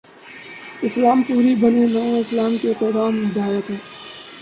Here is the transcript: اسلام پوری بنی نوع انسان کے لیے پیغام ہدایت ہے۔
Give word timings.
اسلام 0.81 1.21
پوری 1.27 1.55
بنی 1.55 1.85
نوع 1.85 2.17
انسان 2.17 2.57
کے 2.57 2.67
لیے 2.67 2.73
پیغام 2.79 3.25
ہدایت 3.25 3.69
ہے۔ 3.69 3.77